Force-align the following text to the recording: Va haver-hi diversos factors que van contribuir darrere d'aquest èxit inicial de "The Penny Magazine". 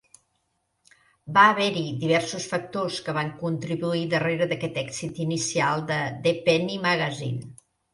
Va 1.35 1.43
haver-hi 1.49 1.83
diversos 2.05 2.49
factors 2.55 2.99
que 3.09 3.17
van 3.19 3.31
contribuir 3.45 4.03
darrere 4.17 4.51
d'aquest 4.55 4.83
èxit 4.87 5.25
inicial 5.31 5.89
de 5.95 6.05
"The 6.29 6.39
Penny 6.51 6.85
Magazine". 6.93 7.51